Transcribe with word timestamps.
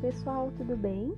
pessoal, 0.00 0.52
tudo 0.56 0.76
bem? 0.76 1.12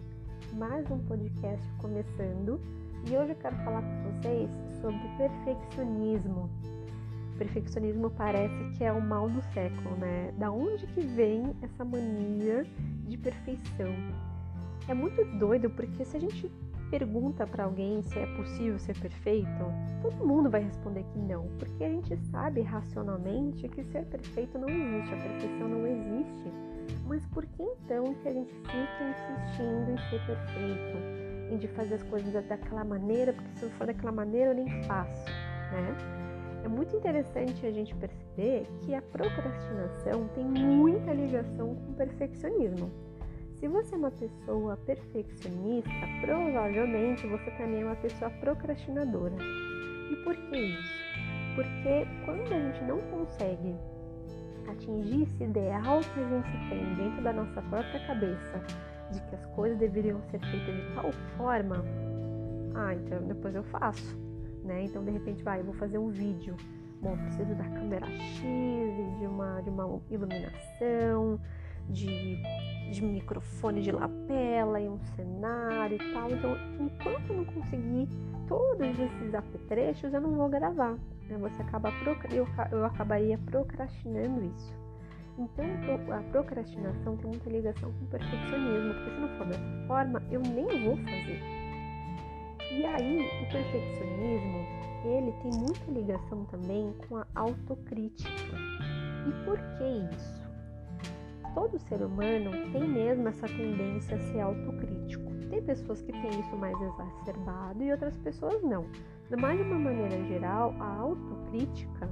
Mais 0.54 0.90
um 0.90 0.98
podcast 1.00 1.68
começando 1.76 2.58
e 3.06 3.14
hoje 3.14 3.32
eu 3.32 3.36
quero 3.36 3.54
falar 3.56 3.82
com 3.82 4.10
vocês 4.10 4.50
sobre 4.80 4.98
perfeccionismo. 5.18 6.48
Perfeccionismo 7.36 8.10
parece 8.10 8.78
que 8.78 8.82
é 8.82 8.90
o 8.90 9.00
mal 9.00 9.28
do 9.28 9.42
século, 9.52 9.96
né? 9.96 10.32
Da 10.38 10.50
onde 10.50 10.86
que 10.86 11.02
vem 11.02 11.54
essa 11.60 11.84
mania 11.84 12.64
de 13.06 13.18
perfeição? 13.18 13.94
É 14.88 14.94
muito 14.94 15.22
doido 15.38 15.68
porque 15.68 16.02
se 16.02 16.16
a 16.16 16.20
gente 16.20 16.50
pergunta 16.90 17.46
para 17.46 17.64
alguém 17.64 18.02
se 18.02 18.18
é 18.18 18.26
possível 18.34 18.78
ser 18.78 18.98
perfeito, 18.98 19.46
todo 20.00 20.26
mundo 20.26 20.48
vai 20.48 20.62
responder 20.62 21.04
que 21.12 21.18
não, 21.18 21.48
porque 21.58 21.84
a 21.84 21.88
gente 21.88 22.16
sabe 22.30 22.62
racionalmente 22.62 23.68
que 23.68 23.84
ser 23.84 24.06
perfeito 24.06 24.58
não 24.58 24.70
existe, 24.70 25.14
a 25.14 25.18
perfeição 25.18 25.68
não 25.68 25.86
existe. 25.86 26.69
Mas 27.10 27.26
por 27.26 27.44
que 27.44 27.60
então 27.60 28.14
que 28.14 28.28
a 28.28 28.32
gente 28.32 28.54
fica 28.54 29.04
insistindo 29.10 29.90
em 29.90 29.98
ser 30.08 30.24
perfeito, 30.26 31.52
em 31.52 31.58
de 31.58 31.66
fazer 31.66 31.94
as 31.96 32.04
coisas 32.04 32.32
daquela 32.46 32.84
maneira, 32.84 33.32
porque 33.32 33.50
se 33.56 33.64
não 33.64 33.72
for 33.72 33.88
daquela 33.88 34.12
maneira 34.12 34.50
eu 34.50 34.54
nem 34.54 34.84
faço, 34.84 35.26
né? 35.72 35.96
É 36.64 36.68
muito 36.68 36.94
interessante 36.94 37.66
a 37.66 37.72
gente 37.72 37.96
perceber 37.96 38.64
que 38.82 38.94
a 38.94 39.02
procrastinação 39.02 40.28
tem 40.36 40.44
muita 40.44 41.12
ligação 41.12 41.74
com 41.74 41.90
o 41.90 41.94
perfeccionismo. 41.94 42.88
Se 43.56 43.66
você 43.66 43.96
é 43.96 43.98
uma 43.98 44.12
pessoa 44.12 44.76
perfeccionista, 44.76 45.90
provavelmente 46.20 47.26
você 47.26 47.50
também 47.50 47.80
é 47.80 47.86
uma 47.86 47.96
pessoa 47.96 48.30
procrastinadora. 48.38 49.34
E 50.12 50.16
por 50.22 50.36
que 50.36 50.56
isso? 50.56 50.94
Porque 51.56 52.06
quando 52.24 52.54
a 52.54 52.60
gente 52.60 52.84
não 52.84 53.00
consegue 53.10 53.74
atingir 54.70 55.22
esse 55.22 55.44
ideal 55.44 56.00
que 56.00 56.20
a 56.20 56.28
gente 56.28 56.68
tem 56.68 56.94
dentro 56.94 57.22
da 57.22 57.32
nossa 57.32 57.62
própria 57.62 58.06
cabeça 58.06 58.62
de 59.10 59.20
que 59.22 59.34
as 59.34 59.46
coisas 59.54 59.78
deveriam 59.78 60.20
ser 60.30 60.40
feitas 60.40 60.74
de 60.74 60.94
tal 60.94 61.12
forma, 61.36 61.84
ah, 62.74 62.94
então 62.94 63.22
depois 63.26 63.54
eu 63.54 63.64
faço, 63.64 64.16
né? 64.64 64.84
Então 64.84 65.04
de 65.04 65.10
repente 65.10 65.42
vai, 65.42 65.60
eu 65.60 65.64
vou 65.64 65.74
fazer 65.74 65.98
um 65.98 66.08
vídeo. 66.08 66.56
Bom, 67.02 67.16
preciso 67.16 67.54
da 67.54 67.64
câmera 67.64 68.06
X 68.06 68.42
de 69.18 69.26
uma, 69.26 69.60
de 69.62 69.70
uma 69.70 70.00
iluminação, 70.10 71.40
de 71.88 72.38
de 72.90 73.04
microfone 73.04 73.82
de 73.82 73.92
lapela 73.92 74.80
e 74.80 74.88
um 74.88 74.98
cenário 75.16 75.96
e 75.96 76.12
tal. 76.12 76.30
Então, 76.30 76.56
enquanto 76.80 77.30
eu 77.30 77.36
não 77.36 77.44
conseguir 77.44 78.08
todos 78.48 78.98
esses 78.98 79.34
apetrechos, 79.34 80.12
eu 80.12 80.20
não 80.20 80.34
vou 80.34 80.48
gravar. 80.48 80.96
Né? 81.30 81.38
Você 81.38 81.62
acaba 81.62 81.92
eu, 82.30 82.46
eu 82.72 82.84
acabaria 82.84 83.38
procrastinando 83.38 84.44
isso. 84.44 84.74
Então, 85.38 85.64
a 86.12 86.22
procrastinação 86.30 87.16
tem 87.16 87.30
muita 87.30 87.48
ligação 87.48 87.92
com 87.92 88.04
o 88.04 88.08
perfeccionismo, 88.08 88.94
porque 88.94 89.10
se 89.10 89.20
não 89.20 89.28
for 89.38 89.46
dessa 89.46 89.86
forma, 89.86 90.22
eu 90.30 90.40
nem 90.40 90.84
vou 90.84 90.96
fazer. 90.96 91.40
E 92.72 92.84
aí, 92.84 93.26
o 93.42 93.50
perfeccionismo, 93.50 94.58
ele 95.04 95.32
tem 95.42 95.50
muita 95.58 95.90
ligação 95.90 96.44
também 96.46 96.92
com 97.08 97.16
a 97.16 97.26
autocrítica. 97.34 98.56
E 99.26 99.44
por 99.44 99.58
que 99.78 100.14
isso? 100.14 100.40
todo 101.54 101.78
ser 101.78 102.02
humano 102.02 102.50
tem 102.72 102.88
mesmo 102.88 103.28
essa 103.28 103.46
tendência 103.46 104.16
a 104.16 104.20
ser 104.20 104.40
autocrítico. 104.40 105.30
Tem 105.48 105.62
pessoas 105.62 106.00
que 106.02 106.12
têm 106.12 106.40
isso 106.40 106.56
mais 106.56 106.76
exacerbado 106.80 107.82
e 107.82 107.90
outras 107.90 108.16
pessoas 108.18 108.62
não. 108.62 108.86
Mas 109.38 109.58
de 109.58 109.64
uma 109.64 109.78
maneira 109.78 110.24
geral, 110.24 110.74
a 110.80 110.96
autocrítica 110.96 112.08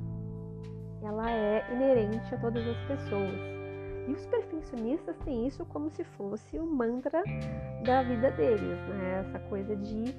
ela 1.03 1.31
é 1.31 1.65
inerente 1.73 2.35
a 2.35 2.39
todas 2.39 2.67
as 2.67 2.79
pessoas. 2.87 3.59
E 4.07 4.13
os 4.13 4.27
perfeccionistas 4.27 5.17
têm 5.19 5.47
isso 5.47 5.65
como 5.67 5.91
se 5.91 6.03
fosse 6.03 6.59
o 6.59 6.67
mantra 6.67 7.23
da 7.85 8.03
vida 8.03 8.31
deles, 8.33 8.79
né? 8.89 9.25
Essa 9.27 9.39
coisa 9.49 9.77
de 9.77 10.15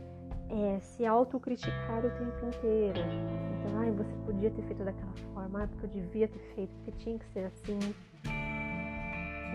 é, 0.50 0.80
se 0.80 1.06
autocriticar 1.06 2.06
o 2.06 2.09
tempo 2.12 2.46
inteiro. 2.46 3.00
Então, 3.00 3.80
ai, 3.80 3.92
você 3.92 4.14
podia 4.26 4.52
ter 4.52 4.62
feito 4.64 4.84
daquela 4.84 5.14
forma, 5.34 5.68
porque 5.68 5.86
eu 5.86 5.90
devia 5.90 6.28
ter 6.28 6.40
feito, 6.56 6.72
porque 6.76 6.92
tinha 7.04 7.18
que 7.18 7.26
ser 7.28 7.46
assim. 7.46 7.80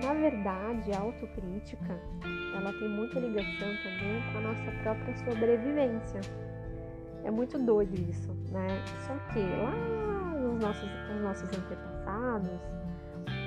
Na 0.03 0.13
verdade, 0.13 0.93
a 0.93 1.01
autocrítica, 1.01 2.01
ela 2.57 2.73
tem 2.73 2.89
muita 2.89 3.21
ligação 3.21 3.69
também 3.83 4.21
com 4.33 4.39
a 4.39 4.41
nossa 4.41 4.83
própria 4.83 5.17
sobrevivência. 5.19 6.21
É 7.25 7.31
muito 7.31 7.59
doido 7.59 7.95
isso, 8.09 8.31
né? 8.53 8.69
Só 9.07 9.15
que 9.33 9.41
lá 9.41 9.73
nos 10.39 10.61
nossos, 10.61 10.89
nos 11.11 11.23
nossos 11.23 11.49
antepassados, 11.59 12.61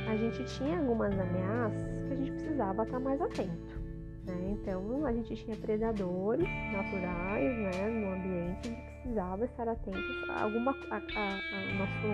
a 0.07 0.15
gente 0.17 0.43
tinha 0.45 0.79
algumas 0.79 1.13
ameaças 1.17 1.83
que 2.07 2.13
a 2.13 2.15
gente 2.15 2.31
precisava 2.31 2.83
estar 2.83 2.99
mais 2.99 3.21
atento. 3.21 3.81
Né? 4.25 4.57
Então, 4.59 5.05
a 5.05 5.13
gente 5.13 5.35
tinha 5.35 5.55
predadores 5.55 6.47
naturais 6.73 7.57
né, 7.57 7.87
no 7.87 8.13
ambiente, 8.13 8.69
gente 8.69 8.91
precisava 9.01 9.45
estar 9.45 9.67
atentos 9.67 10.29
a 10.29 10.43
alguma 10.43 10.71
a, 10.71 10.95
a, 10.95 10.99
a 10.99 11.73
nosso, 11.77 12.07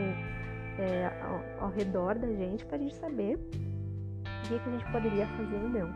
é, 0.79 1.05
ao, 1.23 1.65
ao 1.65 1.71
redor 1.71 2.19
da 2.19 2.27
gente 2.27 2.65
para 2.65 2.75
a 2.75 2.79
gente 2.79 2.95
saber 2.95 3.39
o 4.23 4.47
que, 4.47 4.55
a 4.55 4.71
gente 4.71 4.91
poderia 4.91 5.27
fazer 5.27 5.55
ou 5.55 5.69
não. 5.69 5.89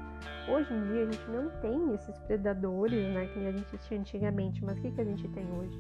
Hoje 0.50 0.74
em 0.74 0.84
dia 0.88 1.04
a 1.04 1.12
gente 1.12 1.30
não 1.30 1.50
tem 1.62 1.94
esses 1.94 2.18
predadores, 2.20 3.14
né, 3.14 3.28
que 3.28 3.46
a 3.46 3.52
gente 3.52 3.78
tinha 3.80 4.00
antigamente, 4.00 4.64
mas 4.64 4.78
o 4.78 4.82
que, 4.82 4.92
que 4.92 5.02
a 5.02 5.06
gente 5.06 5.28
tem 5.30 5.46
hoje? 5.52 5.78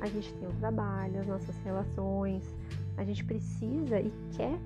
A 0.00 0.06
gente 0.06 0.34
tem 0.34 0.48
o 0.48 0.52
trabalho, 0.54 1.20
as 1.20 1.26
nossas 1.26 1.56
relações, 1.58 2.54
a 2.96 3.04
gente 3.04 3.24
precisa 3.24 4.00
e 4.00 4.12
quer 4.36 4.58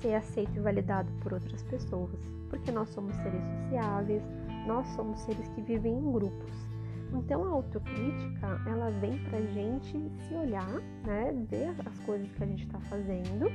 ser 0.00 0.14
aceito 0.14 0.56
e 0.56 0.60
validado 0.60 1.10
por 1.20 1.32
outras 1.32 1.62
pessoas, 1.62 2.20
porque 2.50 2.70
nós 2.70 2.88
somos 2.90 3.14
seres 3.16 3.42
sociáveis, 3.64 4.22
nós 4.66 4.86
somos 4.88 5.20
seres 5.20 5.48
que 5.48 5.62
vivem 5.62 5.94
em 5.94 6.12
grupos. 6.12 6.68
Então 7.12 7.44
a 7.44 7.48
autocrítica, 7.48 8.60
ela 8.66 8.90
vem 8.90 9.18
pra 9.24 9.40
gente 9.40 10.10
se 10.28 10.34
olhar, 10.34 10.70
né, 11.04 11.32
ver 11.48 11.74
as 11.86 11.98
coisas 12.00 12.30
que 12.32 12.44
a 12.44 12.46
gente 12.46 12.64
está 12.64 12.78
fazendo 12.80 13.46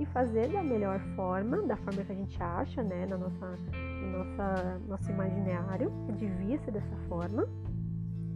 e 0.00 0.06
fazer 0.06 0.48
da 0.48 0.62
melhor 0.62 0.98
forma, 1.14 1.60
da 1.62 1.76
forma 1.76 2.02
que 2.02 2.10
a 2.10 2.14
gente 2.14 2.42
acha, 2.42 2.82
né, 2.82 3.04
na 3.06 3.18
nossa, 3.18 3.46
no 3.46 4.18
nossa, 4.18 4.80
nosso 4.88 5.10
imaginário, 5.10 5.92
devia 6.16 6.58
ser 6.60 6.70
dessa 6.70 6.96
forma, 7.06 7.46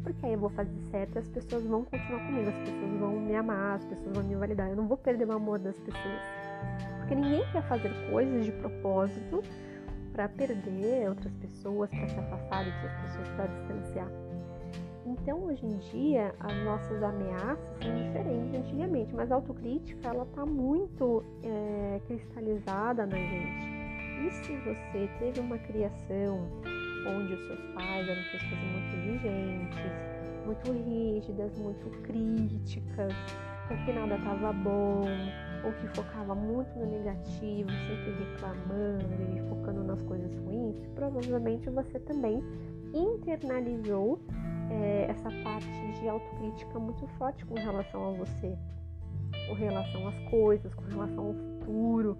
porque 0.02 0.26
aí 0.26 0.34
eu 0.34 0.38
vou 0.38 0.50
fazer 0.50 0.78
certo 0.90 1.16
e 1.16 1.18
as 1.18 1.28
pessoas 1.28 1.64
vão 1.64 1.82
continuar 1.84 2.26
comigo, 2.26 2.50
as 2.50 2.58
pessoas 2.58 3.00
vão 3.00 3.18
me 3.18 3.34
amar, 3.34 3.76
as 3.76 3.84
pessoas 3.86 4.14
vão 4.14 4.24
me 4.24 4.34
validar, 4.34 4.68
eu 4.68 4.76
não 4.76 4.86
vou 4.86 4.98
perder 4.98 5.26
o 5.26 5.32
amor 5.32 5.58
das 5.58 5.78
pessoas. 5.80 6.20
Porque 6.98 7.14
ninguém 7.14 7.42
quer 7.50 7.62
fazer 7.62 7.90
coisas 8.10 8.44
de 8.44 8.52
propósito 8.52 9.42
para 10.12 10.28
perder 10.28 11.08
outras 11.08 11.32
pessoas, 11.36 11.88
para 11.88 12.08
se 12.08 12.18
afastar 12.18 12.64
de 12.64 12.70
outras 12.70 12.92
pessoas, 13.00 13.28
para 13.30 13.46
distanciar. 13.46 14.23
Então, 15.06 15.44
hoje 15.44 15.66
em 15.66 15.76
dia, 15.78 16.34
as 16.40 16.64
nossas 16.64 17.02
ameaças 17.02 17.78
são 17.82 17.94
diferentes 17.94 18.50
de 18.50 18.56
antigamente, 18.56 19.14
mas 19.14 19.30
a 19.30 19.34
autocrítica 19.34 20.08
ela 20.08 20.24
está 20.24 20.46
muito 20.46 21.22
é, 21.42 22.00
cristalizada 22.06 23.04
na 23.06 23.16
gente. 23.16 23.74
E 24.26 24.30
se 24.30 24.56
você 24.56 25.08
teve 25.18 25.40
uma 25.40 25.58
criação 25.58 26.48
onde 27.06 27.34
os 27.34 27.46
seus 27.46 27.60
pais 27.74 28.08
eram 28.08 28.22
pessoas 28.32 28.60
muito 28.72 28.96
exigentes, 28.96 29.92
muito 30.46 30.72
rígidas, 30.72 31.58
muito 31.58 31.90
críticas, 32.02 33.12
ou 33.70 33.76
que 33.84 33.92
nada 33.92 34.16
estava 34.16 34.52
bom, 34.54 35.02
ou 35.64 35.72
que 35.72 35.88
focava 35.88 36.34
muito 36.34 36.78
no 36.78 36.86
negativo, 36.86 37.68
sempre 37.70 38.24
reclamando 38.24 39.36
e 39.36 39.48
focando 39.50 39.84
nas 39.84 40.00
coisas 40.02 40.34
ruins, 40.38 40.76
provavelmente 40.94 41.68
você 41.68 41.98
também 42.00 42.42
internalizou 42.94 44.18
é, 44.70 45.06
essa 45.08 45.30
parte 45.42 45.92
de 46.00 46.08
autocrítica 46.08 46.78
muito 46.78 47.06
forte 47.18 47.44
com 47.44 47.54
relação 47.54 48.08
a 48.08 48.16
você, 48.16 48.56
com 49.48 49.54
relação 49.54 50.08
às 50.08 50.18
coisas, 50.30 50.74
com 50.74 50.84
relação 50.84 51.26
ao 51.26 51.34
futuro, 51.34 52.16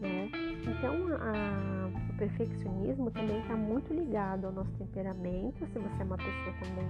né? 0.00 0.28
Então, 0.62 0.94
a, 1.16 1.88
o 2.10 2.16
perfeccionismo 2.16 3.10
também 3.10 3.40
está 3.40 3.56
muito 3.56 3.92
ligado 3.92 4.46
ao 4.46 4.52
nosso 4.52 4.72
temperamento. 4.72 5.66
Se 5.66 5.78
você 5.78 6.02
é 6.02 6.04
uma 6.04 6.16
pessoa 6.16 6.54
também 6.62 6.88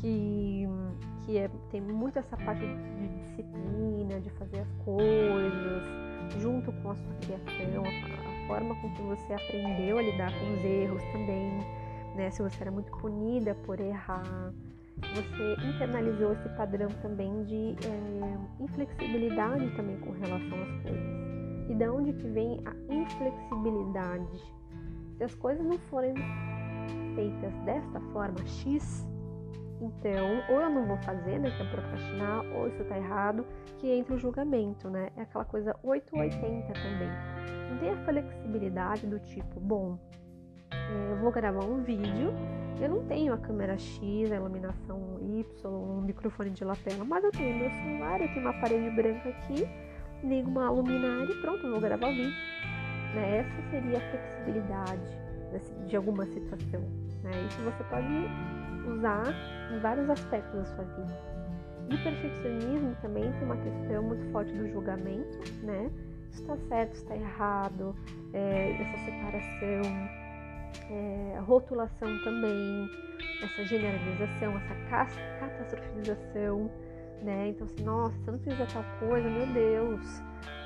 que, 0.00 0.66
que 1.24 1.38
é, 1.38 1.50
tem 1.70 1.80
muito 1.80 2.18
essa 2.18 2.36
parte 2.36 2.60
de 2.60 3.08
disciplina, 3.08 4.20
de 4.20 4.30
fazer 4.30 4.60
as 4.60 4.72
coisas, 4.84 5.82
junto 6.40 6.72
com 6.72 6.90
a 6.90 6.96
sua 6.96 7.14
criação, 7.20 7.84
a, 7.84 8.44
a 8.44 8.46
forma 8.48 8.74
com 8.80 8.94
que 8.94 9.02
você 9.02 9.32
aprendeu 9.32 9.98
a 9.98 10.02
lidar 10.02 10.32
com 10.32 10.54
os 10.54 10.64
erros 10.64 11.02
também 11.12 11.75
né? 12.16 12.30
Se 12.30 12.42
você 12.42 12.62
era 12.62 12.70
muito 12.70 12.90
punida 12.98 13.54
por 13.54 13.78
errar, 13.78 14.52
você 15.14 15.68
internalizou 15.68 16.32
esse 16.32 16.48
padrão 16.50 16.88
também 17.02 17.44
de 17.44 17.76
é, 17.86 18.62
inflexibilidade 18.62 19.70
também 19.76 19.98
com 20.00 20.10
relação 20.12 20.62
às 20.62 20.82
coisas. 20.82 21.26
E 21.68 21.74
da 21.74 21.92
onde 21.92 22.12
que 22.12 22.28
vem 22.28 22.60
a 22.64 22.92
inflexibilidade? 22.92 24.38
Se 25.16 25.24
as 25.24 25.34
coisas 25.34 25.64
não 25.64 25.78
forem 25.90 26.14
feitas 27.14 27.52
desta 27.64 28.00
forma 28.12 28.38
X, 28.46 29.06
então, 29.80 30.42
ou 30.48 30.60
eu 30.60 30.70
não 30.70 30.86
vou 30.86 30.96
fazer, 30.98 31.38
né, 31.38 31.50
que 31.50 31.62
é 31.62 31.70
procrastinar, 31.70 32.44
ou 32.54 32.68
isso 32.68 32.82
tá 32.84 32.96
errado, 32.96 33.44
que 33.78 33.90
entra 33.90 34.14
o 34.14 34.18
julgamento, 34.18 34.88
né? 34.88 35.10
É 35.16 35.22
aquela 35.22 35.44
coisa 35.44 35.76
880 35.82 36.72
também. 36.72 37.08
Não 37.70 37.78
tem 37.78 37.90
a 37.90 38.04
flexibilidade 38.04 39.06
do 39.06 39.18
tipo, 39.18 39.60
bom, 39.60 39.98
eu 40.70 41.16
vou 41.16 41.30
gravar 41.32 41.64
um 41.64 41.82
vídeo, 41.82 42.32
eu 42.80 42.88
não 42.88 43.04
tenho 43.06 43.32
a 43.32 43.38
câmera 43.38 43.78
X, 43.78 44.30
a 44.30 44.36
iluminação 44.36 45.18
Y, 45.20 45.70
um 45.70 46.02
microfone 46.02 46.50
de 46.50 46.64
lapela, 46.64 47.04
mas 47.04 47.24
eu 47.24 47.30
tenho 47.30 47.56
meu 47.56 47.70
celular, 47.70 48.20
eu 48.20 48.28
tenho 48.28 48.40
uma 48.40 48.60
parede 48.60 48.90
branca 48.94 49.28
aqui, 49.28 49.66
ligo 50.22 50.50
uma 50.50 50.70
luminária 50.70 51.32
e 51.32 51.40
pronto, 51.40 51.66
eu 51.66 51.72
vou 51.72 51.80
gravar 51.80 52.08
o 52.08 52.14
vídeo. 52.14 52.34
Né? 53.14 53.38
Essa 53.38 53.70
seria 53.70 53.98
a 53.98 54.10
flexibilidade 54.10 55.26
de 55.86 55.96
alguma 55.96 56.26
situação. 56.26 56.80
Né? 57.22 57.30
Isso 57.48 57.62
você 57.62 57.84
pode 57.84 58.06
usar 58.88 59.24
em 59.72 59.78
vários 59.80 60.08
aspectos 60.10 60.54
da 60.54 60.64
sua 60.66 60.84
vida. 60.84 61.36
E 61.88 61.94
o 61.94 62.02
perfeccionismo 62.02 62.96
também 63.00 63.30
tem 63.32 63.42
uma 63.44 63.56
questão 63.56 64.02
muito 64.02 64.30
forte 64.32 64.52
do 64.52 64.68
julgamento, 64.68 65.38
né? 65.62 65.90
Está 66.32 66.56
certo, 66.68 66.94
está 66.94 67.16
errado, 67.16 67.94
é, 68.32 68.72
essa 68.72 69.04
separação, 69.04 70.25
é, 70.90 71.38
rotulação 71.40 72.18
também, 72.22 72.90
essa 73.42 73.64
generalização, 73.64 74.56
essa 74.56 74.74
catastrofização, 75.40 76.70
né? 77.22 77.48
Então, 77.48 77.66
assim, 77.66 77.84
nossa, 77.84 78.16
se 78.18 78.28
eu 78.28 78.32
não 78.32 78.40
fizer 78.40 78.66
tal 78.72 78.84
coisa, 78.98 79.28
meu 79.28 79.46
Deus, 79.52 80.22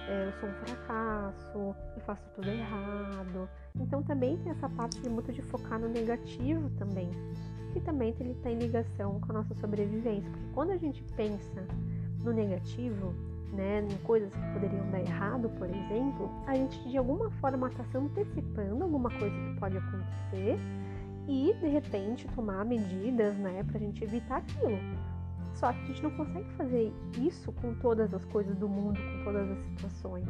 é, 0.09 0.27
eu 0.27 0.33
sou 0.41 0.49
um 0.49 0.55
fracasso, 0.55 1.59
eu 1.97 2.01
faço 2.05 2.23
tudo 2.35 2.49
errado. 2.49 3.49
Então, 3.79 4.03
também 4.03 4.37
tem 4.39 4.53
essa 4.53 4.69
parte 4.69 5.01
de 5.01 5.09
muito 5.09 5.33
de 5.33 5.43
focar 5.43 5.79
no 5.79 5.89
negativo 5.89 6.69
também, 6.79 7.11
que 7.73 7.81
também 7.81 8.15
ele 8.21 8.33
está 8.33 8.51
em 8.51 8.59
ligação 8.59 9.21
com 9.21 9.33
a 9.33 9.35
nossa 9.37 9.55
sobrevivência. 9.55 10.31
Porque 10.31 10.55
quando 10.55 10.71
a 10.71 10.77
gente 10.77 11.03
pensa 11.17 11.67
no 12.23 12.33
negativo, 12.33 13.15
né, 13.53 13.81
em 13.81 13.97
coisas 14.05 14.33
que 14.33 14.53
poderiam 14.53 14.89
dar 14.91 15.01
errado, 15.01 15.49
por 15.59 15.69
exemplo, 15.69 16.31
a 16.47 16.55
gente 16.55 16.89
de 16.89 16.97
alguma 16.97 17.31
forma 17.33 17.69
está 17.69 17.85
se 17.85 17.97
antecipando 17.97 18.85
alguma 18.85 19.11
coisa 19.11 19.35
que 19.35 19.61
pode 19.61 19.77
acontecer 19.77 20.59
e 21.29 21.55
de 21.61 21.69
repente 21.69 22.27
tomar 22.29 22.65
medidas, 22.65 23.37
né, 23.37 23.63
para 23.65 23.77
a 23.77 23.81
gente 23.81 24.03
evitar 24.05 24.39
aquilo. 24.39 24.79
Só 25.55 25.73
que 25.73 25.79
a 25.83 25.87
gente 25.87 26.03
não 26.03 26.11
consegue 26.13 26.49
fazer 26.53 26.93
isso 27.19 27.53
com 27.53 27.75
todas 27.75 28.15
as 28.15 28.25
coisas 28.27 28.57
do 28.57 28.69
mundo, 28.69 28.99
com 28.99 29.25
todas 29.25 29.51
as 29.51 29.59
situações. 29.61 30.29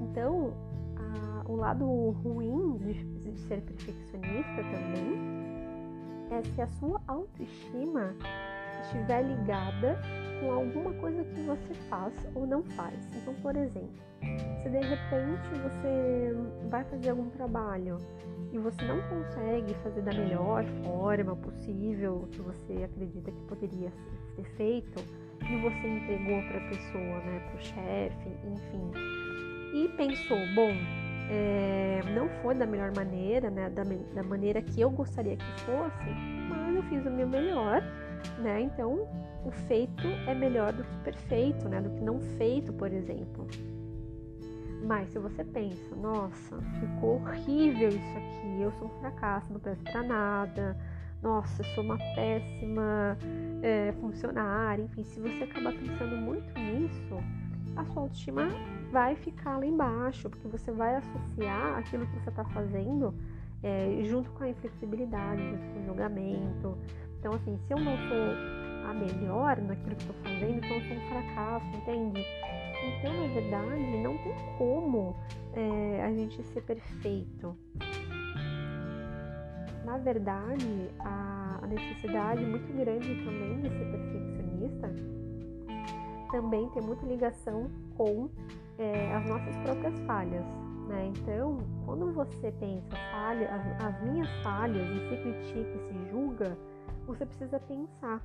Então, 0.00 0.54
a, 0.96 1.50
o 1.50 1.56
lado 1.56 2.10
ruim 2.22 2.78
de, 2.78 2.94
de 2.94 3.38
ser 3.40 3.60
perfeccionista 3.62 4.56
também 4.56 5.42
é 6.30 6.42
se 6.42 6.62
a 6.62 6.66
sua 6.66 7.00
autoestima 7.06 8.14
estiver 8.82 9.22
ligada 9.22 10.00
com 10.42 10.52
alguma 10.52 10.92
coisa 10.94 11.22
que 11.22 11.40
você 11.42 11.74
faz 11.88 12.12
ou 12.34 12.46
não 12.46 12.62
faz. 12.64 13.08
Então, 13.16 13.32
por 13.34 13.54
exemplo, 13.56 14.02
se 14.62 14.68
de 14.68 14.78
repente 14.78 15.48
você 15.62 16.36
vai 16.68 16.84
fazer 16.84 17.10
algum 17.10 17.30
trabalho 17.30 17.98
e 18.52 18.58
você 18.58 18.84
não 18.84 19.00
consegue 19.02 19.72
fazer 19.82 20.02
da 20.02 20.12
melhor 20.12 20.64
forma 20.84 21.36
possível 21.36 22.28
que 22.32 22.42
você 22.42 22.84
acredita 22.84 23.30
que 23.30 23.40
poderia 23.42 23.90
ser 24.34 24.44
feito 24.56 25.00
e 25.40 25.60
você 25.60 25.88
entregou 25.88 26.42
para 26.48 26.58
a 26.58 26.68
pessoa, 26.68 27.18
né, 27.24 27.40
para 27.48 27.56
o 27.56 27.62
chefe, 27.62 28.28
enfim, 28.44 28.90
e 29.74 29.88
pensou, 29.96 30.38
bom, 30.54 30.70
é, 31.30 32.00
não 32.14 32.28
foi 32.42 32.54
da 32.54 32.66
melhor 32.66 32.92
maneira, 32.94 33.50
né, 33.50 33.70
da, 33.70 33.82
da 33.82 34.22
maneira 34.22 34.60
que 34.60 34.80
eu 34.80 34.90
gostaria 34.90 35.36
que 35.36 35.60
fosse, 35.62 36.10
mas 36.48 36.76
eu 36.76 36.82
fiz 36.84 37.06
o 37.06 37.10
meu 37.10 37.26
melhor, 37.26 37.82
né? 38.38 38.62
Então, 38.62 39.06
o 39.44 39.50
feito 39.50 40.06
é 40.26 40.34
melhor 40.34 40.72
do 40.72 40.84
que 40.84 40.96
perfeito, 41.04 41.68
né, 41.68 41.80
do 41.80 41.90
que 41.90 42.00
não 42.00 42.20
feito, 42.20 42.72
por 42.72 42.92
exemplo. 42.92 43.46
Mas 44.84 45.10
se 45.10 45.18
você 45.18 45.44
pensa, 45.44 45.94
nossa, 45.96 46.58
ficou 46.80 47.16
horrível 47.16 47.88
isso 47.88 48.16
aqui, 48.16 48.60
eu 48.60 48.72
sou 48.72 48.88
um 48.88 49.00
fracasso, 49.00 49.52
não 49.52 49.60
presto 49.60 49.84
pra 49.84 50.02
nada, 50.02 50.76
nossa, 51.22 51.62
eu 51.62 51.66
sou 51.66 51.84
uma 51.84 51.96
péssima 52.16 53.16
é, 53.62 53.92
funcionária, 54.00 54.82
enfim, 54.82 55.04
se 55.04 55.20
você 55.20 55.44
acabar 55.44 55.72
pensando 55.72 56.16
muito 56.16 56.52
nisso, 56.58 57.16
a 57.76 57.84
sua 57.84 58.02
autoestima 58.02 58.48
vai 58.90 59.14
ficar 59.14 59.58
lá 59.58 59.66
embaixo, 59.66 60.28
porque 60.28 60.48
você 60.48 60.72
vai 60.72 60.96
associar 60.96 61.78
aquilo 61.78 62.06
que 62.06 62.18
você 62.18 62.28
está 62.28 62.44
fazendo 62.46 63.14
é, 63.62 64.02
junto 64.04 64.30
com 64.32 64.44
a 64.44 64.48
inflexibilidade, 64.48 65.42
junto 65.42 65.72
com 65.72 65.80
o 65.80 65.84
julgamento. 65.86 66.78
Então, 67.18 67.32
assim, 67.34 67.58
se 67.66 67.72
eu 67.72 67.78
não 67.78 67.96
sou 67.96 68.90
a 68.90 68.94
melhor 68.94 69.60
naquilo 69.60 69.96
que 69.96 70.02
estou 70.02 70.16
fazendo, 70.22 70.56
então 70.56 70.70
eu 70.70 70.82
sou 70.82 70.96
um 70.96 71.08
fracasso, 71.08 71.66
entende? 71.76 72.24
Então, 72.84 73.14
na 73.14 73.32
verdade, 73.32 74.02
não 74.02 74.18
tem 74.18 74.34
como 74.58 75.16
é, 75.54 76.02
a 76.04 76.12
gente 76.12 76.42
ser 76.42 76.62
perfeito. 76.62 77.56
Na 79.84 79.98
verdade, 79.98 80.90
a, 81.00 81.60
a 81.62 81.66
necessidade 81.66 82.44
muito 82.44 82.72
grande 82.76 83.14
também 83.24 83.60
de 83.60 83.68
ser 83.68 83.90
perfeccionista 83.90 85.12
também 86.32 86.68
tem 86.70 86.82
muita 86.82 87.06
ligação 87.06 87.70
com 87.94 88.28
é, 88.78 89.14
as 89.14 89.28
nossas 89.28 89.54
próprias 89.58 89.98
falhas. 90.00 90.61
Né? 90.88 91.12
Então, 91.16 91.58
quando 91.84 92.12
você 92.12 92.52
pensa 92.52 92.96
falha, 93.10 93.48
as, 93.50 93.84
as 93.84 94.02
minhas 94.02 94.28
falhas 94.42 94.88
e 94.88 95.08
se 95.08 95.16
critica 95.16 95.70
e 95.76 95.88
se 95.88 96.10
julga, 96.10 96.56
você 97.06 97.24
precisa 97.26 97.60
pensar. 97.60 98.20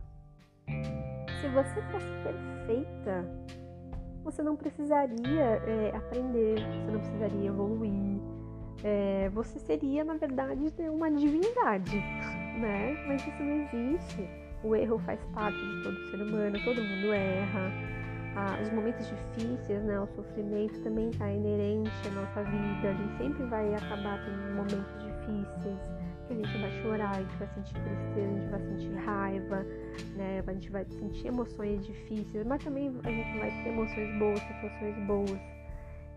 Se 1.39 1.48
você 1.50 1.81
fosse 1.92 2.07
perfeita, 2.24 3.25
você 4.24 4.44
não 4.44 4.56
precisaria 4.56 5.44
é, 5.65 5.95
aprender, 5.95 6.56
você 6.56 6.92
não 6.92 7.00
precisaria 7.00 7.48
evoluir. 7.48 8.19
É, 8.83 9.30
você 9.30 9.57
seria, 9.60 10.03
na 10.03 10.15
verdade, 10.15 10.74
uma 10.89 11.10
divindade, 11.10 11.98
né? 12.60 12.95
Mas 13.07 13.25
isso 13.25 13.44
não 13.44 13.62
existe. 13.63 14.30
O 14.63 14.75
erro 14.75 15.00
faz 15.00 15.24
parte 15.33 15.57
de 15.57 15.83
todo 15.83 16.10
ser 16.10 16.21
humano, 16.21 16.57
todo 16.63 16.81
mundo 16.81 17.13
erra 17.13 17.96
ah, 18.38 18.60
os 18.62 18.69
momentos 18.69 19.07
difíceis, 19.07 19.84
né, 19.84 20.00
o 20.00 20.06
sofrimento 20.16 20.80
também 20.84 21.10
está 21.10 21.31
inerente 21.31 21.92
à 22.07 22.12
nossa 22.12 22.44
vida. 22.44 22.89
A 22.89 22.94
gente 22.94 23.18
sempre 23.18 23.44
vai 23.45 23.74
acabar 23.74 24.24
tendo 24.24 24.56
momentos 24.56 24.94
difíceis, 25.04 25.80
que 26.28 26.34
a 26.34 26.36
gente 26.36 26.57
vai 26.60 26.72
chorar, 26.84 27.12
a 27.16 27.19
gente 27.19 27.36
vai 27.38 27.48
sentir 27.56 27.74
tristeza, 27.74 28.22
a 28.22 28.36
gente 28.36 28.50
vai 28.50 28.62
sentir 28.62 28.94
raiva, 29.06 29.66
né, 30.16 30.44
a 30.45 30.54
gente 30.54 30.69
vai 30.69 30.86
sentir 30.86 31.28
emoções 31.28 31.84
difíceis, 31.84 32.45
mas 32.45 32.63
também 32.63 32.95
a 33.04 33.10
gente 33.10 33.39
vai 33.39 33.50
ter 33.63 33.69
emoções 33.69 34.19
boas, 34.19 34.39
situações 34.39 35.07
boas. 35.07 35.39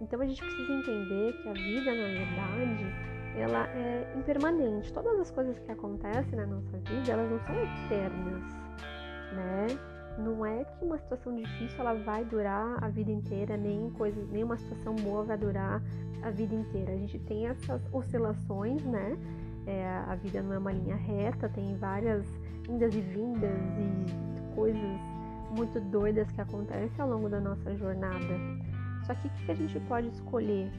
Então 0.02 0.20
a 0.20 0.26
gente 0.26 0.42
precisa 0.42 0.72
entender 0.74 1.32
que 1.32 1.48
a 1.48 1.52
vida, 1.54 1.94
na 1.94 2.06
verdade, 2.06 3.10
ela 3.34 3.66
é 3.68 4.12
impermanente. 4.14 4.92
Todas 4.92 5.20
as 5.20 5.30
coisas 5.30 5.58
que 5.58 5.72
acontecem 5.72 6.38
na 6.38 6.46
nossa 6.46 6.76
vida, 6.78 7.12
elas 7.12 7.30
não 7.30 7.40
são 7.40 7.54
eternas, 7.54 8.42
é 10.60 10.64
que 10.64 10.84
uma 10.84 10.98
situação 10.98 11.34
difícil 11.34 11.80
ela 11.80 11.94
vai 11.94 12.24
durar 12.24 12.82
a 12.82 12.88
vida 12.88 13.10
inteira, 13.10 13.56
nem 13.56 13.90
coisa, 13.90 14.22
nem 14.30 14.44
uma 14.44 14.56
situação 14.56 14.94
boa 14.96 15.24
vai 15.24 15.38
durar 15.38 15.82
a 16.22 16.30
vida 16.30 16.54
inteira. 16.54 16.92
A 16.92 16.96
gente 16.96 17.18
tem 17.20 17.46
essas 17.46 17.82
oscilações, 17.92 18.84
né? 18.84 19.16
É, 19.66 19.86
a 20.06 20.14
vida 20.16 20.42
não 20.42 20.54
é 20.54 20.58
uma 20.58 20.72
linha 20.72 20.96
reta, 20.96 21.48
tem 21.48 21.76
várias 21.76 22.26
indas 22.68 22.94
e 22.94 23.00
vindas 23.00 23.58
e 23.78 24.54
coisas 24.54 25.00
muito 25.56 25.80
doidas 25.80 26.30
que 26.30 26.40
acontecem 26.40 27.00
ao 27.00 27.08
longo 27.08 27.28
da 27.28 27.40
nossa 27.40 27.74
jornada. 27.76 28.38
Só 29.06 29.14
que 29.14 29.28
o 29.28 29.30
que 29.30 29.52
a 29.52 29.54
gente 29.54 29.80
pode 29.80 30.08
escolher? 30.08 30.70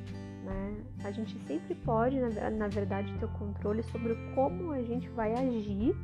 Né? 0.44 0.76
A 1.04 1.12
gente 1.12 1.38
sempre 1.46 1.76
pode, 1.76 2.18
na 2.20 2.68
verdade, 2.68 3.14
ter 3.20 3.26
o 3.26 3.30
controle 3.30 3.84
sobre 3.84 4.16
como 4.34 4.72
a 4.72 4.82
gente 4.82 5.10
vai 5.10 5.34
agir, 5.34 5.96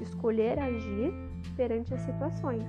escolher 0.00 0.58
agir 0.58 1.12
perante 1.56 1.92
as 1.92 2.00
situações. 2.00 2.64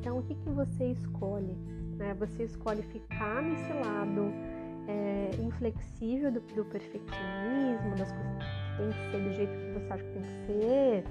Então, 0.00 0.18
o 0.18 0.22
que, 0.22 0.34
que 0.34 0.48
você 0.50 0.92
escolhe? 0.92 1.56
Né? 1.96 2.14
Você 2.14 2.44
escolhe 2.44 2.82
ficar 2.82 3.42
nesse 3.42 3.72
lado 3.72 4.32
é, 4.86 5.30
inflexível 5.42 6.30
do, 6.30 6.40
do, 6.40 6.64
perfeccionismo, 6.66 7.96
das 7.96 8.12
coisas 8.12 8.38
que 8.38 8.76
tem 8.78 8.90
que 8.90 9.10
ser 9.10 9.22
do 9.22 9.32
jeito 9.32 9.52
que 9.52 9.72
você 9.72 9.92
acha 9.92 10.04
que 10.04 10.12
tem 10.12 10.22
que 10.22 10.46
ser. 10.46 11.04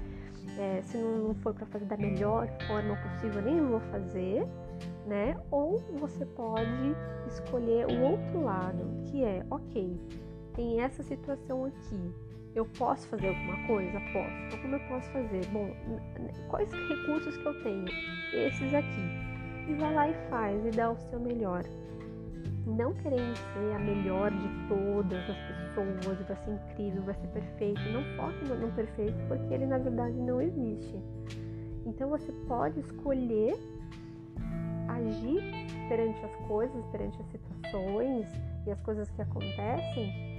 É, 0.58 0.82
se 0.82 0.96
não, 0.96 1.18
não 1.18 1.34
for 1.34 1.54
para 1.54 1.66
fazer 1.66 1.84
da 1.84 1.96
melhor 1.96 2.48
forma 2.66 2.96
possível, 2.96 3.42
nem 3.42 3.60
vou 3.60 3.80
fazer, 3.80 4.44
né? 5.06 5.36
Ou 5.50 5.78
você 6.00 6.24
pode 6.24 6.96
escolher 7.28 7.86
o 7.86 8.00
outro 8.00 8.42
lado, 8.42 8.82
que 9.04 9.22
é, 9.22 9.44
ok, 9.50 10.00
tem 10.54 10.80
essa 10.80 11.02
situação 11.02 11.66
aqui, 11.66 12.12
eu 12.58 12.66
posso 12.76 13.06
fazer 13.08 13.28
alguma 13.28 13.66
coisa? 13.66 14.00
Posso. 14.12 14.30
Então, 14.46 14.58
como 14.60 14.74
eu 14.74 14.80
posso 14.88 15.10
fazer? 15.10 15.46
Bom, 15.46 15.70
quais 16.48 16.70
recursos 16.72 17.36
que 17.36 17.46
eu 17.46 17.62
tenho? 17.62 17.86
Esses 18.32 18.74
aqui. 18.74 19.68
E 19.68 19.74
vai 19.74 19.94
lá 19.94 20.08
e 20.08 20.14
faz 20.28 20.66
e 20.66 20.70
dá 20.70 20.90
o 20.90 20.96
seu 20.96 21.20
melhor. 21.20 21.62
Não 22.66 22.92
querendo 22.94 23.36
ser 23.36 23.74
a 23.74 23.78
melhor 23.78 24.30
de 24.30 24.48
todas 24.68 25.30
as 25.30 25.36
pessoas, 25.36 26.26
vai 26.26 26.36
ser 26.36 26.50
incrível, 26.50 27.02
vai 27.02 27.14
ser 27.14 27.28
perfeito. 27.28 27.80
Não 27.92 28.02
foque 28.16 28.44
no, 28.48 28.56
no 28.56 28.72
perfeito, 28.72 29.16
porque 29.28 29.54
ele 29.54 29.66
na 29.66 29.78
verdade 29.78 30.16
não 30.16 30.40
existe. 30.40 30.96
Então 31.86 32.08
você 32.10 32.32
pode 32.46 32.80
escolher 32.80 33.56
agir 34.88 35.40
perante 35.88 36.24
as 36.24 36.34
coisas, 36.46 36.84
perante 36.86 37.20
as 37.20 37.26
situações 37.28 38.26
e 38.66 38.70
as 38.70 38.80
coisas 38.80 39.08
que 39.10 39.22
acontecem 39.22 40.37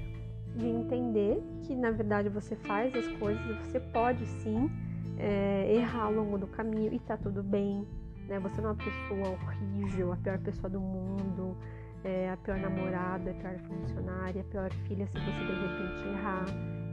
de 0.56 0.68
entender 0.68 1.42
que 1.64 1.76
na 1.76 1.92
verdade 1.92 2.30
você 2.30 2.56
faz 2.56 2.94
as 2.96 3.08
coisas, 3.18 3.42
você 3.66 3.80
pode 3.80 4.26
sim 4.26 4.70
é, 5.18 5.74
errar 5.76 6.06
ao 6.06 6.14
longo 6.14 6.38
do 6.38 6.48
caminho 6.48 6.94
e 6.94 7.00
tá 7.00 7.18
tudo 7.18 7.44
bem, 7.44 7.86
né? 8.28 8.40
Você 8.40 8.62
não 8.62 8.70
é 8.70 8.74
uma 8.74 8.84
pessoa 8.84 9.30
horrível, 9.30 10.14
a 10.14 10.18
pior 10.18 10.40
pessoa 10.40 10.70
do 10.70 10.80
mundo, 10.80 11.58
é, 12.04 12.30
a 12.30 12.38
pior 12.38 12.58
namorada, 12.58 13.32
a 13.32 13.34
pior 13.34 13.58
funcionária, 13.60 14.42
a 14.42 14.46
pior 14.46 14.72
filha 14.88 15.06
se 15.08 15.14
você 15.14 15.20
de 15.20 15.68
repente 15.68 16.08
errar. 16.08 16.46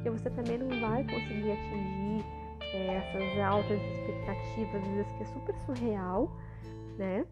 Que 0.03 0.11
você 0.11 0.31
também 0.31 0.59
não 0.59 0.69
vai 0.81 1.05
conseguir 1.05 1.53
atingir 1.53 2.25
é, 2.75 2.97
essas 2.97 3.39
altas 3.41 3.81
expectativas, 3.81 4.83
às 4.83 4.89
vezes 4.89 5.13
que 5.13 5.23
é 5.23 5.27
super 5.27 5.55
surreal, 5.67 6.37
né? 6.99 7.25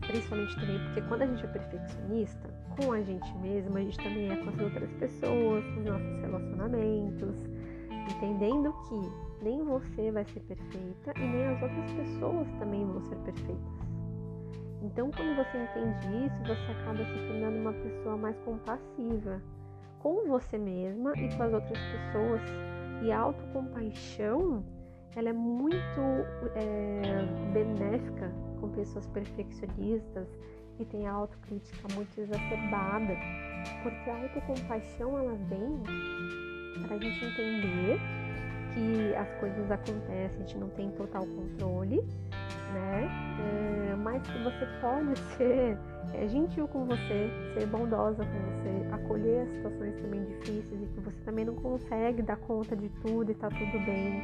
Principalmente 0.00 0.54
também 0.56 0.78
porque 0.86 1.02
quando 1.02 1.22
a 1.22 1.26
gente 1.26 1.44
é 1.44 1.48
perfeccionista, 1.48 2.50
com 2.76 2.92
a 2.92 3.02
gente 3.02 3.36
mesma, 3.38 3.78
a 3.78 3.82
gente 3.82 3.96
também 3.98 4.30
é 4.30 4.36
com 4.36 4.50
as 4.50 4.60
outras 4.60 4.92
pessoas, 4.94 5.64
com 5.64 5.80
os 5.80 5.84
nossos 5.84 6.20
relacionamentos, 6.20 7.34
entendendo 8.10 8.74
que 8.88 9.44
nem 9.44 9.62
você 9.64 10.10
vai 10.10 10.24
ser 10.24 10.40
perfeita 10.40 11.12
e 11.16 11.20
nem 11.20 11.46
as 11.46 11.62
outras 11.62 11.92
pessoas 11.92 12.48
também 12.58 12.84
vão 12.84 13.00
ser 13.02 13.16
perfeitas. 13.16 13.82
Então, 14.82 15.10
quando 15.12 15.36
você 15.36 15.58
entende 15.58 16.26
isso, 16.26 16.42
você 16.42 16.72
acaba 16.72 17.04
se 17.04 17.26
tornando 17.28 17.58
uma 17.58 17.72
pessoa 17.72 18.16
mais 18.16 18.36
compassiva 18.40 19.40
com 20.00 20.26
você 20.26 20.58
mesma 20.58 21.12
e 21.16 21.28
com 21.36 21.42
as 21.44 21.52
outras 21.52 21.78
pessoas. 21.78 22.40
E 23.02 23.12
a 23.12 23.18
autocompaixão, 23.18 24.64
ela 25.14 25.28
é 25.28 25.32
muito 25.32 26.00
é, 26.56 27.52
benéfica 27.52 28.32
com 28.60 28.68
pessoas 28.70 29.06
perfeccionistas 29.08 30.26
que 30.84 30.90
têm 30.90 31.06
a 31.06 31.12
autocrítica 31.12 31.88
muito 31.94 32.20
exacerbada, 32.20 33.16
porque 33.82 34.10
a 34.10 34.16
autocompaixão 34.22 35.18
ela 35.18 35.34
vem 35.48 35.82
para 36.82 36.96
a 36.96 36.98
gente 36.98 37.24
entender 37.24 37.98
que 38.74 39.14
as 39.14 39.28
coisas 39.38 39.70
acontecem, 39.70 40.42
a 40.42 40.46
gente 40.46 40.58
não 40.58 40.68
tem 40.70 40.90
total 40.92 41.24
controle, 41.26 42.02
né? 42.72 43.08
É, 43.92 43.96
mas 43.96 44.22
que 44.22 44.42
você 44.42 44.66
pode 44.80 45.18
ser 45.36 45.78
é, 46.14 46.26
gentil 46.26 46.66
com 46.66 46.86
você, 46.86 47.30
ser 47.54 47.66
bondosa 47.66 48.24
com 48.24 48.38
você, 48.50 48.94
acolher 48.94 49.42
as 49.42 49.50
situações 49.50 49.94
também 50.00 50.24
difíceis 50.24 50.82
e 50.82 50.86
que 50.86 51.00
você 51.00 51.20
também 51.24 51.44
não 51.44 51.54
consegue 51.54 52.22
dar 52.22 52.36
conta 52.36 52.74
de 52.74 52.88
tudo 53.02 53.30
e 53.30 53.34
tá 53.34 53.48
tudo 53.48 53.84
bem, 53.84 54.22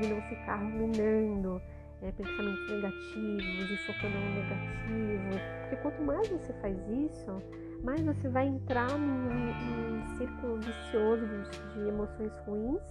de 0.00 0.08
não 0.08 0.22
ficar 0.22 0.56
ruminando 0.56 1.60
é, 2.02 2.12
pensamentos 2.12 2.68
negativos 2.68 3.70
e 3.70 3.76
focando 3.86 4.14
no 4.18 4.34
negativo. 4.34 5.40
Porque 5.60 5.76
quanto 5.76 6.02
mais 6.02 6.28
você 6.28 6.52
faz 6.54 6.76
isso, 6.88 7.42
mais 7.82 8.00
você 8.02 8.28
vai 8.28 8.46
entrar 8.46 8.90
num, 8.98 9.52
num 9.54 10.16
círculo 10.16 10.58
vicioso 10.60 11.24
de, 11.26 11.74
de 11.74 11.88
emoções 11.88 12.32
ruins 12.46 12.82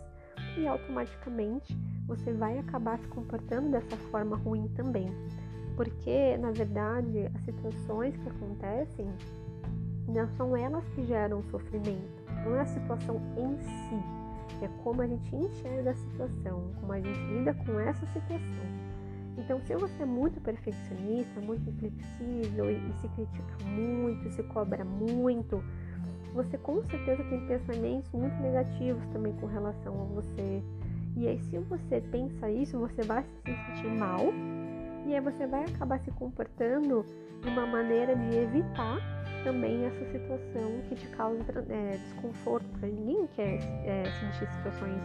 e 0.58 0.68
automaticamente 0.68 1.78
você 2.08 2.34
vai 2.34 2.58
acabar 2.58 2.98
se 3.00 3.08
comportando 3.10 3.70
dessa 3.72 3.98
forma 4.10 4.38
ruim 4.38 4.68
também. 4.70 5.08
Porque, 5.76 6.38
na 6.38 6.52
verdade, 6.52 7.30
as 7.34 7.42
situações 7.42 8.16
que 8.18 8.30
acontecem 8.30 9.08
não 10.08 10.28
são 10.36 10.56
elas 10.56 10.88
que 10.90 11.04
geram 11.04 11.42
sofrimento, 11.44 12.24
não 12.44 12.56
é 12.56 12.62
a 12.62 12.66
situação 12.66 13.22
em 13.38 13.58
si, 13.58 14.64
é 14.64 14.68
como 14.84 15.02
a 15.02 15.08
gente 15.08 15.36
enxerga 15.36 15.92
a 15.92 15.96
situação, 15.96 16.72
como 16.80 16.92
a 16.92 17.00
gente 17.00 17.20
lida 17.20 17.54
com 17.54 17.80
essa 17.80 18.06
situação. 18.08 18.71
Então, 19.38 19.60
se 19.62 19.76
você 19.76 20.04
é 20.04 20.06
muito 20.06 20.40
perfeccionista, 20.42 21.40
muito 21.42 21.70
inflexível 21.70 22.70
e, 22.70 22.76
e 22.76 22.94
se 22.94 23.08
critica 23.10 23.66
muito, 23.66 24.30
se 24.32 24.44
cobra 24.44 24.84
muito, 24.84 25.64
você 26.34 26.58
com 26.58 26.84
certeza 26.84 27.24
tem 27.26 27.46
pensamentos 27.48 28.12
muito 28.12 28.36
negativos 28.42 29.06
também 29.08 29.34
com 29.34 29.46
relação 29.46 30.02
a 30.02 30.06
você. 30.06 30.64
E 31.18 31.28
aí, 31.28 31.40
se 31.40 31.58
você 31.60 32.02
pensa 32.02 32.50
isso, 32.50 32.80
você 32.80 33.02
vai 33.04 33.24
se 33.24 33.56
sentir 33.76 33.90
mal 33.98 34.32
e 35.06 35.16
aí 35.16 35.22
você 35.22 35.48
vai 35.48 35.66
acabar 35.66 36.00
se 36.00 36.12
comportando 36.12 37.06
de 37.42 37.50
uma 37.50 37.66
maneira 37.66 38.16
de 38.16 38.38
evitar 38.38 39.00
também 39.44 39.86
essa 39.86 40.06
situação 40.06 40.82
que 40.88 40.96
te 40.96 41.08
causa 41.08 41.44
é, 41.70 41.98
desconforto, 41.98 42.66
porque 42.70 42.86
ninguém 42.86 43.28
quer 43.36 43.58
é, 43.86 44.04
sentir 44.06 44.48
situações 44.54 45.02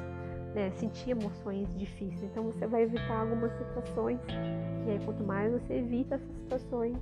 né, 0.57 0.71
sentir 0.71 1.11
emoções 1.11 1.69
difíceis. 1.77 2.23
Então 2.23 2.45
você 2.45 2.67
vai 2.67 2.83
evitar 2.85 3.21
algumas 3.21 3.53
situações. 3.59 4.19
E 4.87 4.91
aí 4.91 4.99
quanto 5.05 5.23
mais 5.23 5.53
você 5.53 5.75
evita 5.75 6.15
essas 6.15 6.35
situações, 6.39 6.97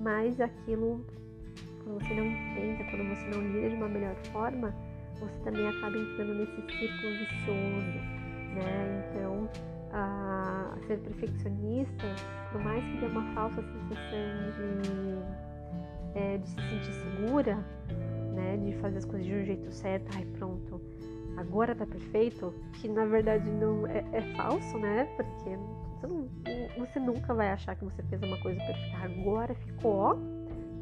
mais 0.00 0.40
aquilo, 0.40 1.06
quando 1.84 2.02
você 2.02 2.14
não 2.14 2.26
enfrenta, 2.26 2.84
quando 2.90 3.08
você 3.08 3.26
não 3.28 3.52
lida 3.52 3.70
de 3.70 3.76
uma 3.76 3.88
melhor 3.88 4.16
forma, 4.32 4.74
você 5.20 5.38
também 5.44 5.68
acaba 5.68 5.96
entrando 5.96 6.34
nesse 6.34 6.56
círculo 6.56 7.12
vicioso, 7.18 7.98
né? 8.54 9.04
Então, 9.10 9.48
a 9.92 10.76
ser 10.86 10.98
perfeccionista, 10.98 12.06
por 12.50 12.60
mais 12.62 12.84
que 12.84 12.98
dê 12.98 13.06
uma 13.06 13.22
falsa 13.34 13.62
sensação 13.62 14.28
de, 14.56 16.18
é, 16.18 16.38
de 16.38 16.48
se 16.48 16.54
sentir 16.56 16.92
segura, 16.92 17.56
né? 18.34 18.56
De 18.56 18.72
fazer 18.80 18.98
as 18.98 19.04
coisas 19.04 19.26
de 19.26 19.34
um 19.34 19.44
jeito 19.44 19.72
certo, 19.72 20.08
ai 20.16 20.24
pronto, 20.36 20.80
agora 21.38 21.74
tá 21.74 21.86
perfeito, 21.86 22.52
que 22.74 22.88
na 22.88 23.04
verdade 23.04 23.48
não 23.48 23.86
é, 23.86 24.04
é 24.12 24.22
falso, 24.36 24.78
né? 24.78 25.04
Porque 25.16 25.56
você, 26.00 26.06
não, 26.06 26.28
você, 26.78 27.00
nunca 27.00 27.34
vai 27.34 27.50
achar 27.50 27.76
que 27.76 27.84
você 27.84 28.02
fez 28.04 28.22
uma 28.22 28.38
coisa 28.38 28.58
perfeita. 28.60 28.98
Agora 29.04 29.54
ficou 29.54 29.96
ó, 29.96 30.16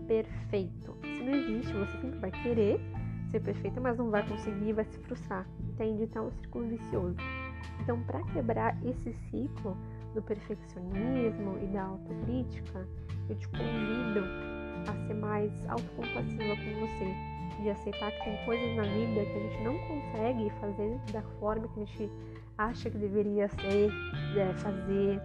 perfeito. 0.06 0.96
Isso 1.04 1.24
não 1.24 1.32
existe, 1.32 1.72
você 1.72 2.00
sempre 2.00 2.18
vai 2.18 2.30
querer 2.30 2.80
ser 3.30 3.40
perfeita, 3.40 3.80
mas 3.80 3.98
não 3.98 4.10
vai 4.10 4.26
conseguir, 4.26 4.72
vai 4.72 4.84
se 4.84 4.98
frustrar. 5.00 5.46
Entende? 5.60 6.04
Então 6.04 6.24
é 6.24 6.26
um 6.28 6.32
círculo 6.32 6.68
vicioso. 6.68 7.16
Então, 7.80 8.00
para 8.04 8.22
quebrar 8.32 8.76
esse 8.84 9.12
ciclo 9.30 9.76
do 10.14 10.22
perfeccionismo 10.22 11.58
e 11.62 11.66
da 11.66 11.82
autocrítica, 11.82 12.86
eu 13.28 13.36
te 13.36 13.48
convido 13.48 14.24
a 14.88 15.06
ser 15.06 15.14
mais 15.14 15.52
autocompassiva 15.68 16.56
com 16.56 16.80
você 16.80 17.35
de 17.62 17.70
aceitar 17.70 18.10
que 18.12 18.24
tem 18.24 18.44
coisas 18.44 18.76
na 18.76 18.82
vida 18.82 19.24
que 19.24 19.36
a 19.36 19.40
gente 19.40 19.62
não 19.62 19.78
consegue 19.78 20.50
fazer 20.60 20.98
da 21.12 21.22
forma 21.40 21.68
que 21.68 21.80
a 21.80 21.84
gente 21.84 22.10
acha 22.58 22.90
que 22.90 22.98
deveria 22.98 23.48
ser, 23.48 23.90
é, 24.36 24.54
fazer. 24.54 25.20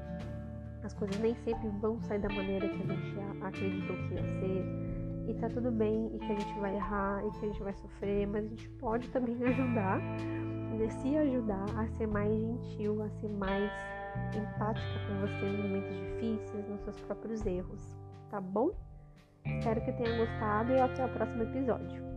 As 0.84 0.94
coisas 0.94 1.20
nem 1.20 1.36
sempre 1.36 1.70
vão 1.80 2.02
sair 2.02 2.20
da 2.20 2.30
maneira 2.30 2.68
que 2.68 2.82
a 2.82 2.96
gente 2.96 3.16
acreditou 3.42 3.96
que 3.96 4.14
ia 4.16 4.24
ser. 4.24 4.66
E 5.28 5.34
tá 5.36 5.48
tudo 5.48 5.72
bem, 5.72 6.10
e 6.16 6.20
que 6.20 6.32
a 6.32 6.40
gente 6.40 6.60
vai 6.60 6.76
errar, 6.76 7.24
e 7.26 7.32
que 7.32 7.46
a 7.46 7.48
gente 7.50 7.64
vai 7.64 7.74
sofrer, 7.74 8.28
mas 8.28 8.46
a 8.46 8.48
gente 8.50 8.70
pode 8.70 9.08
também 9.10 9.36
ajudar, 9.46 10.00
né, 10.00 10.90
se 10.90 11.16
ajudar 11.16 11.66
a 11.78 11.88
ser 11.90 12.08
mais 12.08 12.34
gentil, 12.34 13.04
a 13.04 13.10
ser 13.10 13.30
mais 13.30 13.72
empática 14.36 15.00
com 15.08 15.22
você 15.22 15.46
nos 15.46 15.64
momentos 15.64 15.96
difíceis, 15.96 16.68
nos 16.68 16.82
seus 16.82 17.00
próprios 17.02 17.46
erros, 17.46 17.96
tá 18.30 18.42
bom? 18.42 18.72
Espero 19.46 19.82
que 19.82 19.92
tenha 19.94 20.18
gostado 20.18 20.72
e 20.72 20.80
até 20.80 21.06
o 21.06 21.10
próximo 21.10 21.44
episódio. 21.44 22.11